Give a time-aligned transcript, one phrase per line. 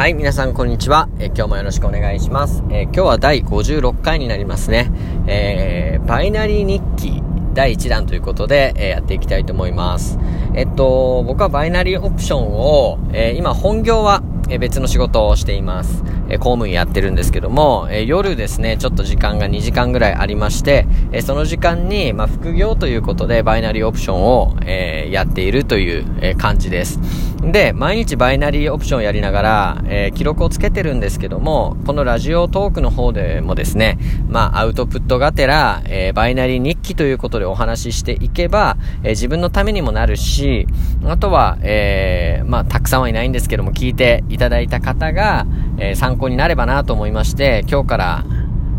[0.00, 1.10] はい、皆さんこんにちは。
[1.18, 2.64] え今日もよろしくお願いします。
[2.70, 4.90] え今日は第56回になりますね。
[5.26, 10.18] えー、バイナリー日記第1弾ということで、えー、やっていきたいと思います。
[10.54, 16.02] えっと、僕はバイナリーオプションを、えー、今本業は、え別の仕事をしています。
[16.30, 27.00] え公務員やってるんですけども、え夜ですね、ちょっと時間が2時間ぐらいありまして、えその時間に、まあ、副業ということでバイナリーオプションを、えやっているという、え感じです。
[27.42, 40.68] で、毎日バイナリーオプションをやりながら、え記録をつけてるんですけども、このラジオトークの方でもですね、まあ、アウトプットがてら、えバイナリー日記ということでお話ししていけば、え自分のためにもなるし、
[41.04, 45.46] あとは、え、まあ、たくさんはいないんですけども、聞いていただいた方が、
[45.80, 48.24] えー、参考になればなと思いまして、今日から、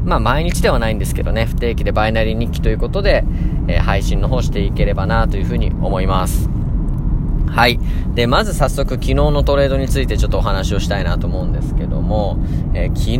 [0.06, 3.24] まあ毎日ではないんですけどね、不定期でバイナリー日記ということで、
[3.68, 6.50] えー、配信の方していければなというふうに思います。
[7.48, 7.80] はい。
[8.16, 12.38] で、まず早速昨日のトレードについてちょっとお話をしたいなと思うんですけども、
[12.74, 13.20] えー、昨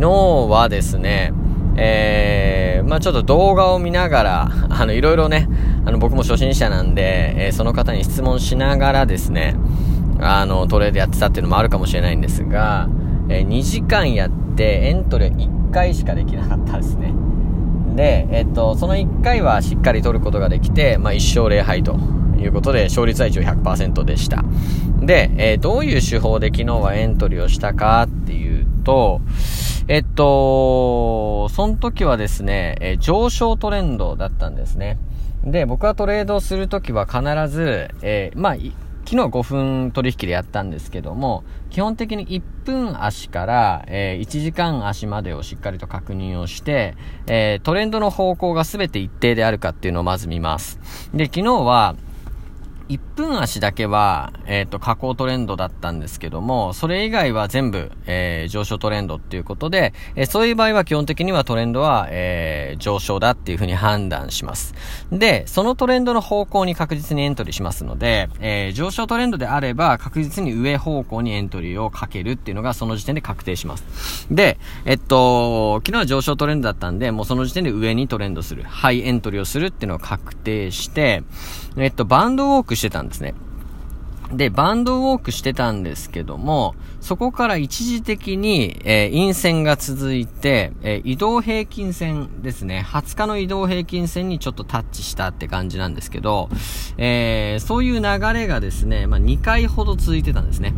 [0.50, 1.34] はですね、
[1.76, 5.48] えー、まあちょっと動画を見ながら、 あの、いろいろね、
[5.84, 9.54] あの、僕も初心者なんで、えー、その方に質問しながらですね、
[10.20, 12.88] あの、トレードやってたっていうのもあるかもしれないんですが、
[13.32, 17.14] えー、2時間やってエントリー1回しかできなかったですね。
[17.94, 21.96] で、えっと、その1回はしっかり取ることができて、まあ、1勝0敗と
[22.38, 24.44] いうことで、勝率は一応100%でした。
[25.00, 29.20] で、えー、どういう手法で昨日はエントリーをしたかっていうと、
[29.88, 34.98] えっと、その時はですね、えー、上昇トレンドだったんですね。
[35.44, 38.56] で、僕はトレードするときは必ず、えー、まあ、
[39.04, 46.94] 昨日5分取引でやったんですけども、基本的に1分足から、えー、1時間足までをしっかりと確認をして、
[47.26, 50.78] えー、トレンドの方向が全て一定であるかっていうのをまず見ます。
[51.14, 51.96] で、昨日は、
[52.88, 64.74] 1分足だけは、えっ、ー、と、下降トレンドだったんですけども、それ以外は全部、えー、上昇トレンドっていうことで、えー、そういう場合は基本的にはトレンドは、えー、上昇だっていうふうに判断します。
[65.10, 74.26] で、そのトレンドの方向に確実にエントリーしますので、えー、上昇トレンドであれば確実に上方向にエントリーをかけるっていうのがその時点で確定します。
[74.30, 81.22] で、えっと、昨日は上昇トレンドだったんで、もうその時点で上にトレンドする、ハイエントリーをするっていうのが確定して、
[81.76, 83.34] えっと、バンドウォークしてたんですね。
[84.32, 92.84] で、バンドウォークしてたんですけども、そこから一時的に、えー、陰線が続いて、えー、移動平均線ですね。
[92.86, 96.48] 20日の移動平均線にちょっとタッチしたって感じなんですけど、
[96.96, 100.72] えー、そういう流れがですね、まあ、2回ほど続いてたんですね。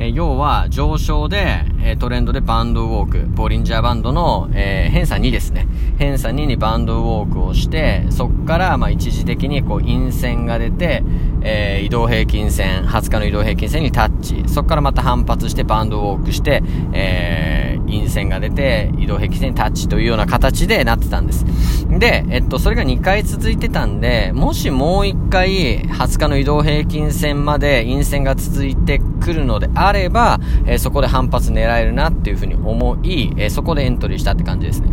[0.00, 5.66] え要は上昇で、えトレンドでバンドウォーク、ボリンジャーバンドの、え、偏差2ですね。
[5.98, 11.02] 偏差2にバンドウォークをして、そこから、ま、一時的にこう陰線が出て、
[11.42, 14.44] え、移動平均線、20日の移動平均線にタッチ。
[14.46, 21.44] そこからまた反発してバンドウォークして、え、陰線が出て、移動平均線にタッチというような形でなってたんです。
[21.88, 34.88] で、えっと、それが2回続いてたんで、もしもう1回、20日の移動平均線まで陰線が続いて来るのであれば、えー、そこで反発狙えるなっていうふうに思い、えー、そこでエントリーしたって感じですね。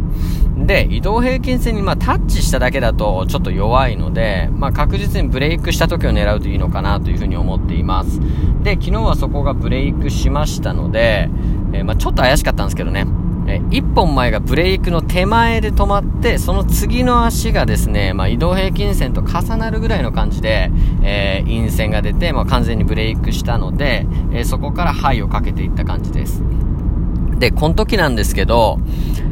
[0.66, 8.20] で、移動平均線にまあタッチしただけだとちょっと弱いので、まあ確実にブレイクした時を狙うといいのかなというふうに思っています。
[8.64, 11.30] で、昨日はそこがブレイクしましたので、
[11.74, 13.06] えー、まあちょっと怪しかったんですけどね。
[13.48, 20.72] え1本前がブレイクの手前で止まって、その次の足がですね、まあ、移動平均線と重なるぐらいの感じで、
[21.04, 26.42] えー、陰線が出て、まあ、完全にブレイクしたので、えー、そこからハイをかけていった感じです。
[27.38, 28.80] で、この時なんですけど、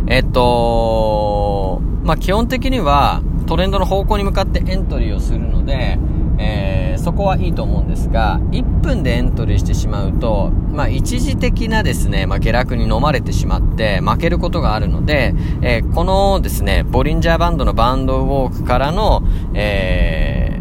[0.07, 5.97] えっと、まあ、基本的にはトレンドの方向に向かってエントリーをするので、
[6.37, 19.23] えー、そこはいいと思うんですが、1分でエントリーしてしまうと、まあ、一時的なですね、まあ、下落に飲まれてしまって負けることがあるので、えー、このですね、ボリンジャーバンドのバンドウォークからの、
[19.53, 20.59] え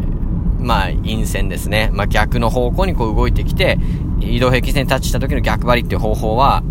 [0.59, 1.89] ー、まあ、陰線ですね。
[1.93, 3.77] まあ、逆の方向にこう動いてきて、
[4.19, 6.63] 移動平均線にタッチした時の逆張りっていう方法は、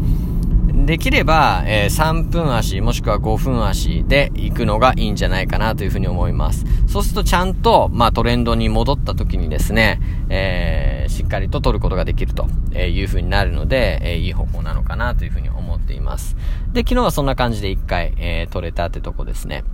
[0.84, 6.64] できれば、えー、3分足もしくは5分足で行くのがいいんじゃないかなというふうに思います。
[6.88, 16.36] そうするとちゃんと、まあ、トレンドに戻った時にですね、えー、しっかりと取ることができるというふうになるので、えー、いい方向なのかなというふうに思っています。
[16.72, 19.64] で、昨日はそんな感じで1回、えー、取れたってとこですね。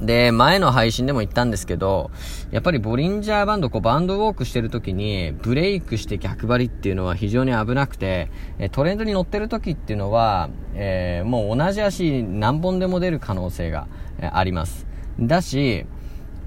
[0.00, 2.10] で、前の配信でも言ったんですけど、
[2.50, 8.30] やっぱりボリンジャーバンド、こうバンドウォークしてる時に、ブレイクして逆張りっていうのは非常に危なくて、
[8.72, 13.88] トレンドに乗ってる時っていうのは、えー、もう同じ足何本でも出る可能性が
[14.20, 14.86] あります。
[15.18, 15.86] だし、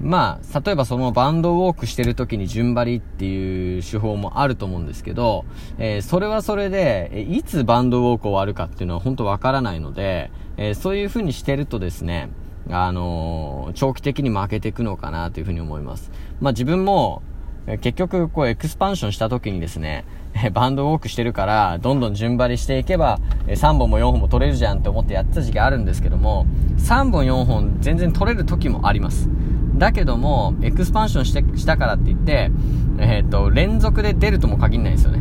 [0.00, 5.44] まあ、例えばそのバンドウォークしてる時に順張りっていう手法もあると思うんですけど、
[5.78, 12.30] えー、それはそれで、いつバンドウォーク終わるかっていうのは本当わからないので、えー、そういう風にしてるとですね、
[12.68, 16.10] あの、長期的に負けていくのかなという風に思います。
[16.40, 17.22] まあ自分も、
[17.66, 20.04] 結局、こう、エクスパンションした時にですね、
[20.52, 26.46] バンドウォークしてるから、どんどん順張りしていけば、3本も4本も取れるじゃんって思ってやってた時期あるんですけども、
[26.78, 29.28] 3本4本全然取れる時もあります。
[29.76, 32.50] だけども、エクスパンションしてしたからって言って、
[32.98, 35.20] えっ、ー、と、連続で出るとも限らないですよね。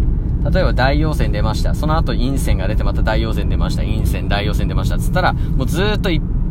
[0.51, 1.75] 例えば大陽線出ました。
[1.75, 3.83] その後陰線が出てまた大陽線出ました。
[3.83, 4.97] 陰線、大陽線出ました。
[4.97, 6.09] つったら、もうずーっと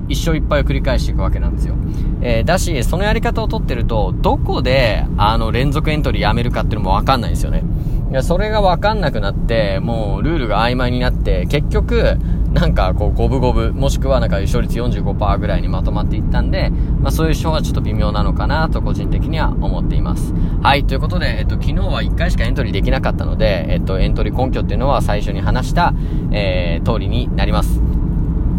[0.08, 1.75] 一生いっぱいを繰り返していくわけなんですよ。
[2.20, 7.62] えー、だし、そのやり方をとってると、どこで、あの、連続エントリーやめるかっていうのもわかんないんですよね。
[8.10, 12.16] いや、それがわかんなくなって、もう、ルールが曖昧になって、結局、
[12.52, 16.70] なんか、こう、五分五分、もしくはなんか、勝率45%ぐらいにまとまっていったんで、
[17.00, 20.32] まあ、そういう賞はちょっと微妙なのかなと、個人的には思っています。
[20.62, 25.93] はい、ということで、えっと、昨日は1回しかエントリーできなかったので、えっと、エントリー根拠っていうのは最初に話した、
[26.31, 27.98] えー、通りになります。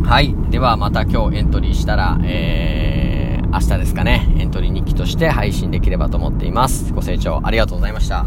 [0.10, 0.34] はい。
[0.50, 6.92] ではまた今日エントリーしたら、えー、明日ですかね、エントリー日記として配信できればと思っています。
[6.94, 8.26] ご清聴ありがとうございました。